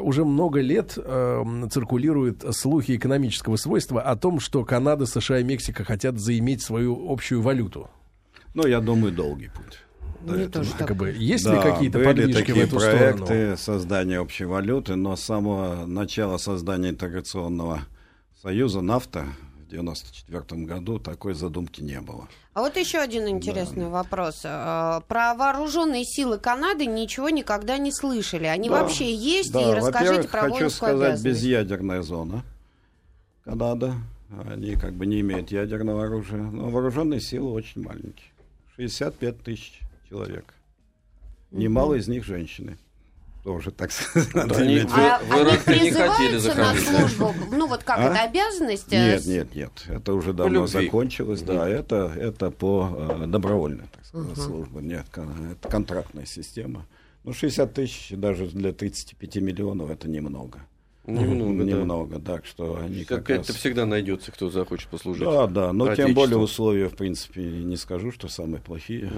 [0.00, 5.84] уже много лет э, циркулируют слухи экономического свойства о том, что Канада, США и Мексика
[5.84, 7.90] хотят заиметь свою общую валюту.
[8.54, 9.78] Ну, я думаю, долгий путь.
[10.22, 10.64] До Мне этого.
[10.64, 10.88] тоже так.
[10.88, 13.56] Как бы, есть Да, ли какие-то были подвижки в такие эту проекты сторону?
[13.56, 17.80] создания общей валюты, но с самого начала создания интеграционного
[18.40, 19.20] союза нафта
[19.68, 22.28] в 1994 году такой задумки не было.
[22.54, 24.42] А вот еще один интересный вопрос.
[24.44, 28.44] Э, Про вооруженные силы Канады ничего никогда не слышали.
[28.44, 28.82] Они Да.
[28.82, 29.52] вообще есть?
[29.52, 32.44] Да, и расскажите про хочу воинскую сказать, безъядерная зона
[33.44, 33.94] Канада.
[34.50, 38.28] Они как бы не имеют ядерного оружия, но вооруженные силы очень маленькие.
[38.76, 39.80] 65 тысяч
[40.12, 40.54] человек.
[41.50, 42.78] Немало из них женщины.
[43.44, 46.74] Тоже, так сказать, надо Они- иметь в Вы- А они Ирак не хотели на да?
[46.76, 47.34] службу?
[47.50, 48.02] Ну вот как, А?
[48.04, 48.90] это обязанность?
[48.92, 49.72] Нет, нет, нет.
[49.88, 50.84] Это уже давно любви.
[50.86, 51.42] закончилось.
[51.42, 54.80] Да, это, это по э, добровольной, так сказать, службе.
[54.82, 56.86] Нет, это контрактная система.
[57.24, 60.60] Ну, 60 тысяч даже для 35 миллионов это немного.
[61.04, 61.64] Немного, да.
[61.64, 63.38] Немного, так что они как раз...
[63.40, 65.24] Опять-то всегда найдется, кто захочет послужить.
[65.24, 69.10] Да, да, но тем более условия, в принципе, не скажу, что самые плохие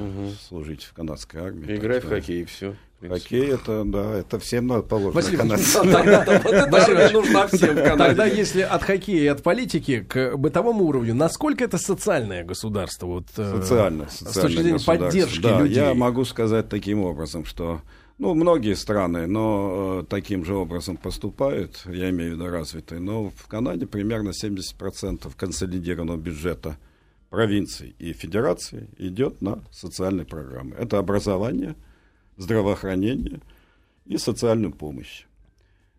[0.49, 1.77] служить в канадской армии.
[1.77, 2.75] Играй в хоккей, и все.
[3.07, 5.13] Хоккей это, да, это всем надо положено.
[5.13, 11.65] Василий Иванович, нужна всем Тогда если от хоккея и от политики к бытовому уровню, насколько
[11.65, 13.07] это социальное государство?
[13.07, 15.77] Вот, э, Социально, С социальное точки зрения поддержки да, людей.
[15.77, 17.83] Я могу сказать таким образом, что
[18.19, 23.31] ну, многие страны, но э, таким же образом поступают, я имею в виду развитые, но
[23.31, 26.79] в Канаде примерно 70% консолидированного бюджета
[27.29, 30.77] провинций и федераций идет на социальные программы.
[30.77, 31.75] Это образование,
[32.37, 33.41] здравоохранение
[34.07, 35.25] и социальную помощь.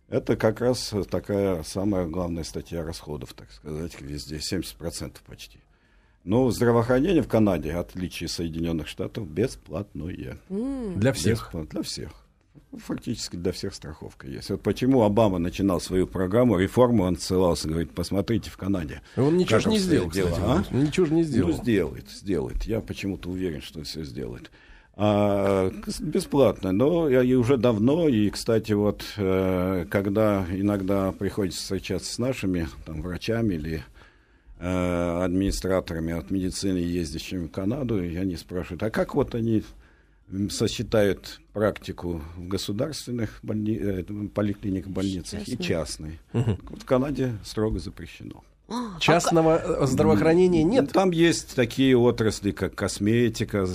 [0.07, 5.59] Это как раз такая самая главная статья расходов, так сказать, везде, 70% почти.
[6.25, 10.39] Но здравоохранение в Канаде, в отличие от Соединенных Штатов, бесплатное.
[10.49, 11.33] Для всех.
[11.33, 12.09] Бесплатно, для всех.
[12.75, 14.49] Фактически для всех страховка есть.
[14.49, 19.01] Вот почему Обама начинал свою программу, реформу, он ссылался, говорит, посмотрите в Канаде.
[19.15, 20.35] Он ничего же не сделал, кстати.
[20.35, 20.75] дела, а?
[20.75, 21.51] Ничего же не сделал.
[21.51, 22.63] Ну, сделает, сделает.
[22.63, 24.49] Я почему-то уверен, что все сделает.
[24.95, 32.13] А, бесплатно, но я и уже давно, и, кстати, вот, э, когда иногда приходится встречаться
[32.13, 33.83] с нашими там, врачами или
[35.23, 39.63] администраторами от медицины, ездящими в Канаду, и они спрашивают, а как вот они
[40.31, 46.19] м, сосчитают практику в государственных больни- э, поликлиниках, больницах и частной?
[46.33, 48.43] Так Вот в Канаде строго запрещено.
[48.99, 50.91] Частного э, здравоохранения нет.
[50.91, 53.65] Там есть такие отрасли, как косметика,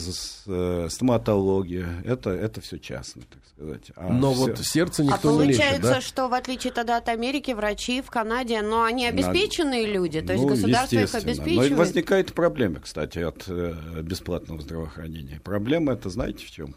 [0.46, 2.02] э, стоматология.
[2.04, 3.92] Это, это все частно, так сказать.
[3.94, 6.00] А Но всё- вот сердце А никто не лечит, получается, да?
[6.00, 10.42] что в отличие тогда от Америки, врачи в Канаде, но они обеспеченные люди, то есть
[10.44, 11.70] Ну, государство их обеспечивает.
[11.70, 15.40] Но и возникает проблема, кстати, от э, бесплатного здравоохранения.
[15.44, 16.74] Проблема это знаете в чем?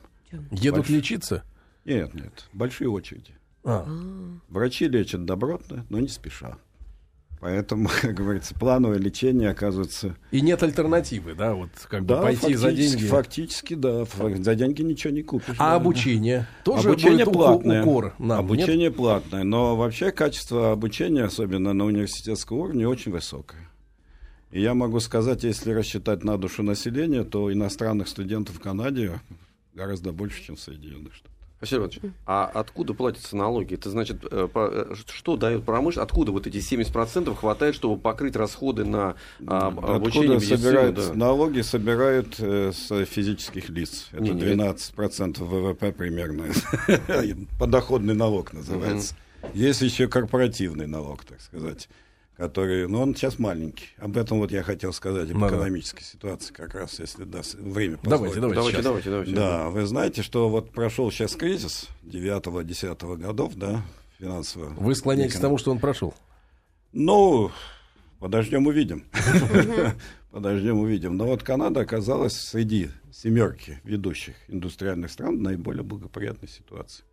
[0.51, 1.43] Едут Больш- лечиться?
[1.85, 3.35] Нет, нет, большие очереди.
[3.63, 3.87] А.
[4.49, 6.57] Врачи лечат добротно, но не спеша.
[7.43, 12.55] Поэтому, как говорится, плановое лечение оказывается И нет альтернативы, да, вот как бы Да, пойти
[12.55, 13.05] за деньги.
[13.05, 14.05] Фактически, да.
[14.05, 15.57] За деньги ничего не купишь.
[15.59, 15.75] А да.
[15.75, 17.81] обучение тоже Обучение будет платное.
[17.81, 18.61] укор нам, нет?
[18.61, 23.69] обучение платное, но вообще качество обучения, особенно на университетском уровне, очень высокое.
[24.51, 29.19] И я могу сказать, если рассчитать на душу населения, то иностранных студентов в Канаде
[29.73, 31.32] гораздо больше, чем в Соединенных Штатах.
[31.63, 33.75] Василий Иванович, а откуда платятся налоги?
[33.75, 36.11] Это значит, э, э, что дает промышленность?
[36.11, 39.15] Откуда вот эти 70% хватает, чтобы покрыть расходы на
[39.47, 41.13] а, обучение Откуда собирают да?
[41.13, 44.09] налоги, собирают э, с физических лиц.
[44.11, 46.47] Это Не, не, 12% ВВП примерно.
[47.59, 49.15] Подоходный налог называется.
[49.53, 51.87] Есть еще корпоративный налог, так сказать,
[52.37, 53.87] который, но он сейчас маленький.
[53.97, 55.55] Об этом вот я хотел сказать, об Да-да.
[55.55, 58.41] экономической ситуации, как раз, если даст время Давайте, позволит.
[58.41, 58.55] давайте.
[58.55, 58.83] Давайте, сейчас.
[58.83, 59.35] давайте, давайте.
[59.35, 63.81] Да, вы знаете, что вот прошел сейчас кризис 9-10 годов, да,
[64.19, 64.69] финансово.
[64.69, 66.13] Вы склоняетесь к тому, что он прошел.
[66.91, 67.51] Ну,
[68.19, 69.05] подождем увидим.
[70.31, 71.15] Подождем увидим.
[71.15, 77.03] Но вот Канада оказалась среди семерки ведущих индустриальных стран в наиболее благоприятной ситуации.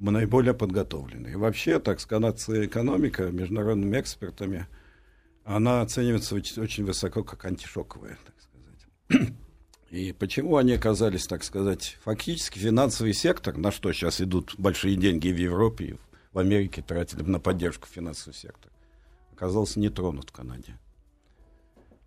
[0.00, 1.28] Наиболее подготовлены.
[1.28, 4.66] И вообще, так, с канадская экономика международными экспертами,
[5.44, 9.32] она оценивается очень, высоко как антишоковая, так сказать.
[9.90, 15.28] И почему они оказались, так сказать, фактически финансовый сектор, на что сейчас идут большие деньги
[15.28, 15.98] в Европе,
[16.32, 18.72] в Америке тратили на поддержку финансового сектора,
[19.32, 20.78] оказался не тронут в Канаде.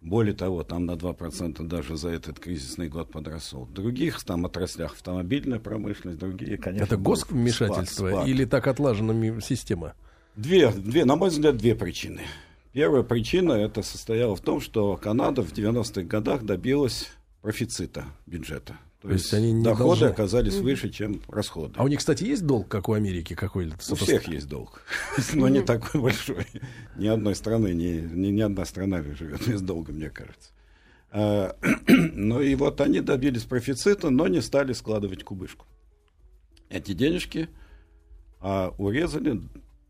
[0.03, 3.63] Более того, там на 2% даже за этот кризисный год подросол.
[3.63, 6.83] В других там отраслях автомобильная промышленность, другие, конечно...
[6.83, 8.27] Это госвмешательство спад, спад.
[8.27, 9.93] или так отлажена система?
[10.35, 12.21] Две, две, на мой взгляд, две причины.
[12.73, 17.09] Первая причина это состояла в том, что Канада в 90-х годах добилась
[17.41, 18.75] профицита бюджета.
[19.03, 20.05] То, То есть они не доходы должны.
[20.05, 21.73] оказались выше, чем расходы.
[21.75, 23.75] А у них, кстати, есть долг, как у Америки какой-то?
[23.91, 24.81] У всех есть долг,
[25.33, 26.47] но не такой большой.
[26.95, 30.51] Ни одной страны, ни, ни, ни одна страна не живет без долга, мне кажется.
[31.11, 31.53] А,
[32.13, 35.65] Ну и вот они добились профицита, но не стали складывать кубышку.
[36.69, 37.49] Эти денежки
[38.39, 39.41] а, урезали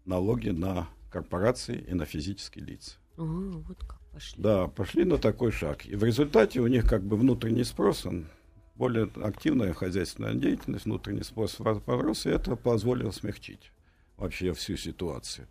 [0.05, 2.93] налоги на корпорации и на физические лица.
[3.17, 4.41] Вот как пошли.
[4.41, 5.85] Да, пошли на такой шаг.
[5.85, 8.25] И в результате у них как бы внутренний спрос, он
[8.75, 13.71] более активная хозяйственная деятельность, внутренний спрос подрос, и это позволило смягчить
[14.17, 15.47] вообще всю ситуацию.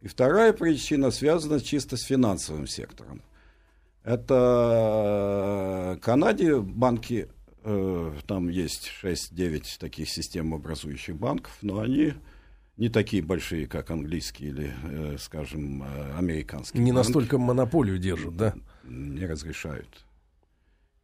[0.00, 3.22] И вторая причина связана чисто с финансовым сектором.
[4.02, 7.28] Это в Канаде банки,
[7.62, 12.12] э, там есть 6-9 таких системообразующих банков, но они
[12.76, 16.82] не такие большие, как английские или, э, скажем, э, американские.
[16.82, 18.54] Не банки настолько монополию держат, да?
[18.84, 20.04] не разрешают.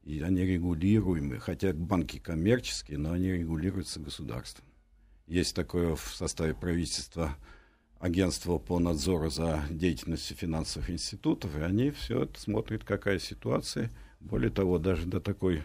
[0.03, 4.65] И они регулируемы, хотя банки коммерческие, но они регулируются государством.
[5.27, 7.37] Есть такое в составе правительства
[8.01, 13.91] агентство по надзору за деятельностью финансовых институтов, и они все это смотрят, какая ситуация.
[14.21, 15.63] Более того, даже до такой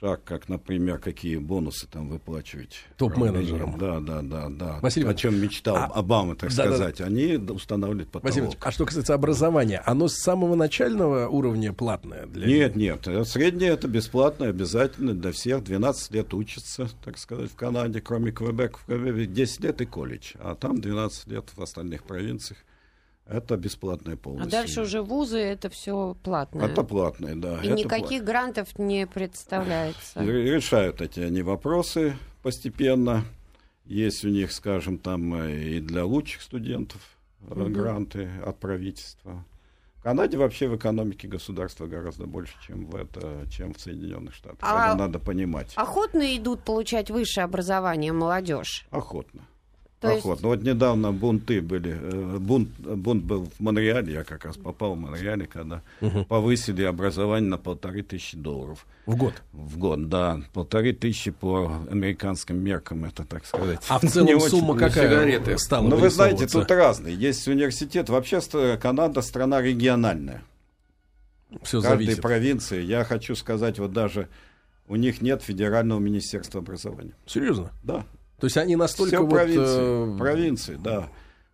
[0.00, 2.80] шаг, как, например, какие бонусы там выплачивать.
[2.98, 3.78] Топ-менеджерам.
[3.78, 4.78] Да, да, да, да.
[4.82, 6.76] Василий О чем мечтал а- Обама, так Да-да-да.
[6.76, 7.00] сказать.
[7.00, 8.24] Они устанавливают потолок.
[8.36, 13.08] Василий а что касается образования, оно с самого начального уровня платное для Нет, нет.
[13.08, 15.64] э, Среднее это бесплатно, обязательно для всех.
[15.64, 18.78] 12 лет учатся, так сказать, в Канаде, кроме Квебека.
[18.78, 22.58] В Квебеке 10 лет и колледж, а там 12 лет в остальных провинциях.
[23.28, 24.50] Это бесплатное А полностью.
[24.52, 26.66] дальше уже вузы это все платное.
[26.66, 27.56] Это платное, да.
[27.60, 30.22] И это никаких грантов не представляется.
[30.22, 33.24] Решают эти они вопросы постепенно.
[33.84, 37.00] Есть у них, скажем, там э, и для лучших студентов
[37.48, 39.44] э, гранты от правительства.
[39.96, 44.58] В Канаде вообще в экономике государства гораздо больше, чем в, это, чем в Соединенных Штатах.
[44.62, 45.72] А- Это надо понимать.
[45.74, 48.86] Охотно идут получать высшее образование молодежь.
[48.90, 49.42] Охотно.
[50.00, 50.48] То есть- Охотно.
[50.48, 51.96] Вот недавно бунты были.
[51.98, 55.80] э, Бунт, бунт был в Монреале, я как раз попал в Монреале, когда
[56.28, 59.32] повысили образование на полторы тысячи долларов в год.
[59.52, 60.08] в год.
[60.10, 63.80] Да, полторы тысячи по американским меркам, это так сказать.
[63.88, 64.48] А в не целом очень.
[64.48, 65.58] сумма ну, какая сигареты.
[65.58, 67.14] стала Ну, вы знаете, тут разные.
[67.16, 68.10] Есть университет.
[68.10, 68.40] Вообще
[68.80, 70.42] Канада страна региональная.
[71.62, 72.22] Все В каждой зависит.
[72.22, 74.28] провинции, я хочу сказать, вот даже
[74.88, 77.12] у них нет федерального министерства образования.
[77.24, 77.70] Серьезно?
[77.82, 78.04] Да,
[78.38, 79.30] То есть они настолько все вот...
[79.30, 81.08] провинции, э, провинции, да,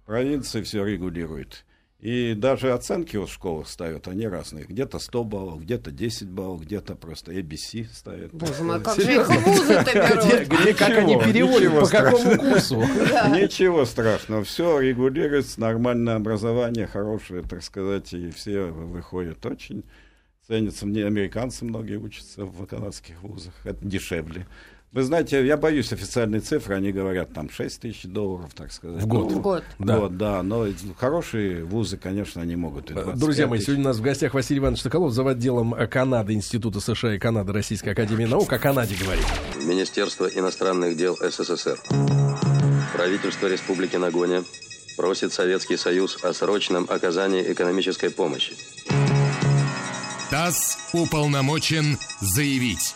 [0.05, 1.65] провинции все регулируют.
[2.03, 4.65] И даже оценки в школах ставят, они разные.
[4.65, 8.33] Где-то 100 баллов, где-то 10 баллов, где-то просто ABC ставят.
[8.35, 10.61] Боже мой, как же их в вузы-то Где, берут?
[10.61, 12.81] где, как они переводят, по какому курсу?
[12.81, 19.85] Ничего страшного, все регулируется, нормальное образование, хорошее, так сказать, и все выходят очень
[20.45, 20.87] ценятся.
[20.87, 24.49] Мне американцы многие учатся в канадских вузах, это дешевле.
[24.93, 29.03] Вы знаете, я боюсь официальной цифры, они говорят там 6 тысяч долларов, так сказать.
[29.03, 29.31] В год.
[29.31, 29.65] Ну, В год.
[29.79, 29.99] Да.
[30.01, 30.67] Вот, да, но
[30.99, 32.91] хорошие вузы, конечно, они могут.
[32.91, 33.69] и 25 Друзья мои, тысяч.
[33.69, 37.55] сегодня у нас в гостях Василий Иванович Соколов, за отделом Канады Института США и Канады
[37.55, 38.53] Российской Академии Наук.
[38.53, 39.25] О Канаде говорит.
[39.65, 41.79] Министерство иностранных дел СССР.
[42.93, 44.45] Правительство Республики Нагоня
[44.99, 48.53] просит Советский Союз о срочном оказании экономической помощи.
[50.31, 52.95] ТАСС уполномочен заявить.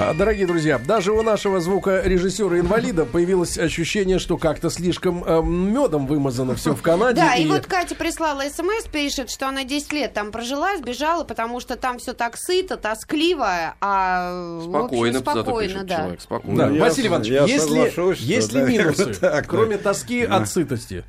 [0.00, 6.54] А, Дорогие друзья, даже у нашего звукорежиссера-инвалида появилось ощущение, что как-то слишком э, медом вымазано
[6.54, 7.16] все в Канаде.
[7.20, 11.58] Да, и вот Катя прислала смс, пишет, что она 10 лет там прожила, сбежала, потому
[11.58, 15.96] что там все так сыто, тоскливо, а в общем, Спокойно, спокойно, да.
[15.96, 16.58] человек, спокойно.
[16.58, 19.20] Да, Ну, я Василий Иванович, я есть ли, соглашусь, что, есть ли наверное, минусы, так,
[19.20, 19.42] да.
[19.42, 21.04] кроме тоски от сытости?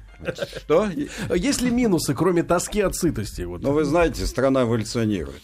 [0.58, 0.90] Что?
[1.34, 3.44] Есть ли минусы, кроме тоски от сытости?
[3.44, 3.62] Вот.
[3.62, 5.44] Ну, вы знаете, страна эволюционирует.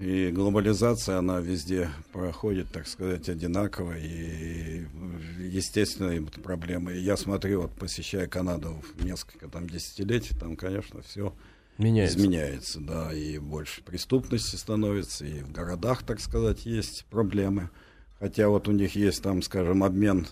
[0.00, 3.98] И глобализация, она везде проходит, так сказать, одинаково.
[3.98, 4.86] И,
[5.38, 6.94] естественно, проблемы.
[6.94, 11.34] Я смотрю, вот посещая Канаду в несколько там десятилетий, там, конечно, все
[11.76, 12.16] Меняется.
[12.16, 17.68] изменяется, да, и больше преступности становится, и в городах, так сказать, есть проблемы.
[18.18, 20.26] Хотя вот у них есть там, скажем, обмен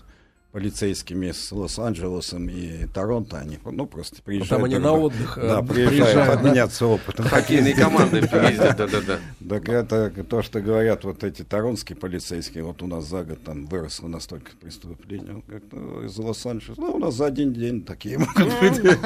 [0.51, 4.49] полицейскими с Лос-Анджелесом и Торонто, они ну, просто приезжают.
[4.49, 6.33] там они на отдых, э, да, приезжают, приезжают, да?
[6.33, 7.25] обменяться опытом.
[7.25, 9.19] Хоккейные команды ездят, да-да-да.
[9.47, 13.67] Так это то, что говорят вот эти торонские полицейские, вот у нас за год там
[13.67, 18.17] выросло настолько преступление, Он говорит, ну, из Лос-Анджелеса, ну, у нас за один день такие
[18.19, 18.97] могут быть.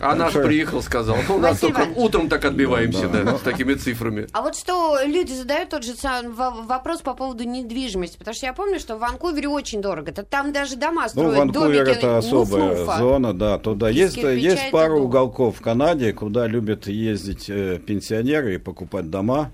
[0.00, 4.28] А наш приехал, сказал, у нас только утром так отбиваемся, Да, с такими цифрами.
[4.32, 5.94] А вот что люди задают тот же
[6.30, 10.12] вопрос по поводу недвижимости, потому что я помню, что в Ванкувере очень дорого.
[10.12, 12.98] Там даже дома Ну, строят, Ванкувер домики, это особая муф-муфа.
[12.98, 15.04] зона, да, туда есть, есть пару дом.
[15.06, 19.50] уголков в Канаде, куда любят ездить э, пенсионеры и покупать дома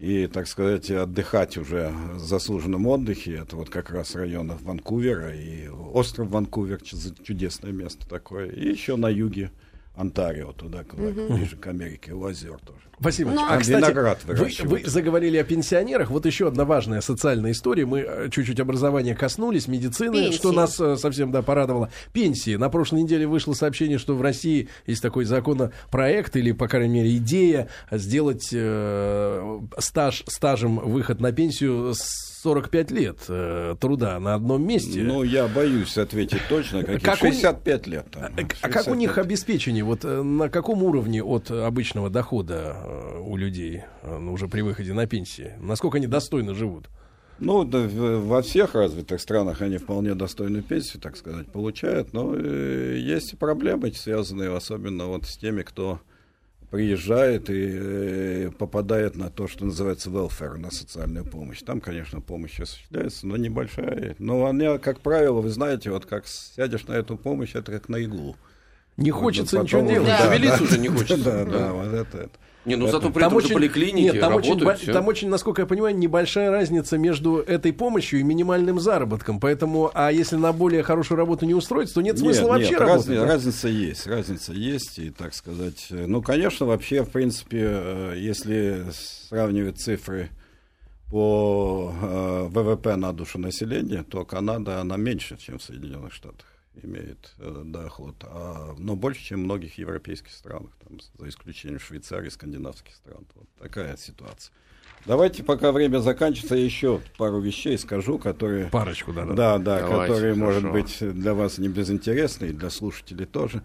[0.00, 3.36] и, так сказать, отдыхать уже в заслуженном отдыхе.
[3.42, 8.48] Это вот как раз районов Ванкувера и остров Ванкувер, чудес- чудесное место такое.
[8.50, 9.50] И еще на юге
[9.96, 12.80] Онтарио, туда, куда ближе к Америке, у озер тоже.
[13.04, 16.10] Василий Иванович, Ну, а, кстати, виноград вы, вы заговорили о пенсионерах.
[16.10, 17.86] Вот еще одна важная социальная история.
[17.86, 20.36] Мы э, чуть-чуть образования коснулись, медицины, Пенсии.
[20.36, 21.90] что нас э, совсем да, порадовало.
[22.12, 22.56] Пенсии.
[22.56, 27.16] На прошлой неделе вышло сообщение, что в России есть такой законопроект, или, по крайней мере,
[27.16, 34.66] идея сделать э, стаж, стажем выход на пенсию с 45 лет э, труда на одном
[34.66, 35.00] месте.
[35.02, 38.06] Ну, я боюсь ответить точно, какие Как у них- 65 лет.
[38.10, 38.28] там, А,
[38.60, 39.24] а как у них 65.
[39.26, 39.82] обеспечение?
[39.84, 44.60] Вот э, на каком уровне от обычного дохода э, у людей э, ну, уже при
[44.60, 45.52] выходе на пенсии?
[45.60, 46.88] Насколько они достойно живут?
[47.38, 52.96] Ну, да, во всех развитых странах они вполне достойную пенсию, так сказать, получают, но э,
[52.98, 56.00] есть и проблемы, связанные особенно вот с теми, кто
[56.70, 61.60] приезжает и э, попадает на то, что называется welfare, на социальную помощь.
[61.62, 64.16] Там, конечно, помощь осуществляется, но небольшая.
[64.18, 67.96] Но она, как правило, вы знаете, вот как сядешь на эту помощь, это как на
[67.96, 68.36] иглу.
[68.96, 70.08] Не хочется вот ничего делать.
[70.08, 70.18] Да.
[70.18, 71.16] Шевелиться уже не хочется.
[71.24, 71.50] Да, да.
[71.50, 72.18] да, вот это.
[72.18, 72.30] это.
[72.64, 74.78] Не, ну зато при Там этом же очень, поликлиники нет, там, очень, работают.
[74.80, 74.92] всё.
[74.94, 79.38] там очень, насколько я понимаю, небольшая разница между этой помощью и минимальным заработком.
[79.38, 82.80] Поэтому, а если на более хорошую работу не устроиться, то нет смысла Нет, вообще нет,
[82.80, 83.06] работать.
[83.08, 83.26] разни- да?
[83.26, 85.88] разница есть, разница есть, и так сказать.
[85.90, 88.84] э, Ну, конечно, вообще, в принципе, э, если
[89.28, 90.30] сравнивать цифры
[91.10, 96.46] по э, ВВП на душу населения, то Канада, она меньше, чем в Соединенных Штатах
[96.82, 102.28] имеет э, доход, а, но больше, чем в многих европейских странах, там, за исключением Швейцарии,
[102.28, 103.24] скандинавских стран.
[103.34, 104.52] Вот такая ситуация.
[105.06, 108.66] Давайте, пока время заканчивается, я еще пару вещей скажу, которые...
[108.66, 109.34] Парочку, да, да.
[109.34, 110.72] Да, да, Давайте, которые, может хорошо.
[110.72, 113.62] быть, для вас не безинтересны, и для слушателей тоже.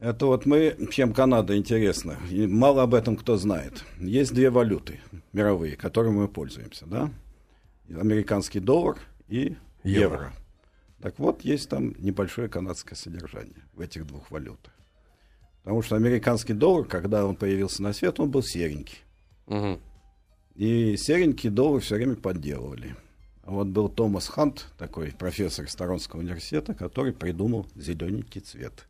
[0.00, 3.84] Это вот мы, чем Канада интересна, и мало об этом кто знает.
[3.98, 5.00] Есть две валюты
[5.32, 7.10] мировые, которыми мы пользуемся, да?
[7.88, 8.98] Американский доллар
[9.28, 10.00] и Евро.
[10.00, 10.32] евро.
[11.00, 14.72] Так вот, есть там небольшое канадское содержание в этих двух валютах.
[15.62, 18.98] Потому что американский доллар, когда он появился на свет, он был серенький.
[19.46, 19.80] Мгм.
[20.56, 22.96] И серенькие доллары все время подделывали.
[23.42, 28.86] А вот был Томас Хант, такой профессор из Торонского университета, который придумал зелененький цвет.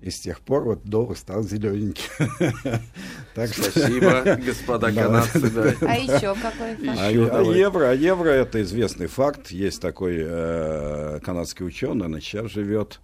[0.00, 2.04] И с тех пор вот доллар стал зелененький.
[3.34, 5.02] Спасибо, господа Да.
[5.02, 5.40] канадцы.
[5.80, 6.98] А еще какой факт?
[7.00, 9.50] А, а евро, а евро это известный факт.
[9.50, 13.00] Есть такой э, канадский ученый, он сейчас живет,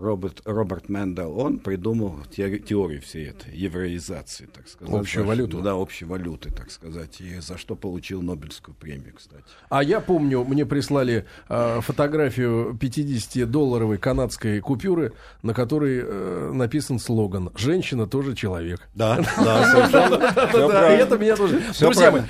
[0.00, 1.38] Роберт, Роберт Мендел.
[1.38, 4.94] Он придумал те- теорию всей этой евроизации, так сказать.
[4.94, 5.60] Общую валюту.
[5.60, 7.20] Да, общей валюты, так сказать.
[7.20, 9.44] И за что получил Нобелевскую премию, кстати.
[9.68, 17.50] А я помню, мне прислали э, фотографию 50-долларовой канадской купюры, на которой э, написан слоган
[17.56, 18.88] «Женщина тоже человек».
[18.94, 20.14] Да, да, совершенно.
[21.00, 21.60] Это меня тоже.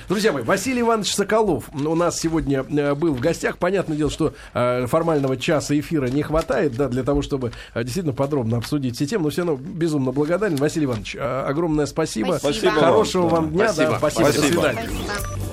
[0.08, 3.58] Друзья мои, Василий Иванович Соколов у нас сегодня э, был в гостях.
[3.58, 8.56] Понятное дело, что э, формального часа эфира не хватает, да, для того, чтобы действительно подробно
[8.58, 9.24] обсудить все темы.
[9.24, 10.56] Но все равно безумно благодарен.
[10.56, 12.38] Василий Иванович, э, огромное спасибо.
[12.38, 12.52] Спасибо.
[12.52, 12.80] Спасибо вам.
[12.80, 13.36] Хорошего Да.
[13.36, 13.66] вам дня.
[13.66, 13.96] да, Спасибо.
[13.98, 14.26] спасибо.
[14.26, 14.52] До Спасибо.
[14.60, 14.88] свидания.
[15.04, 15.40] Спасибо.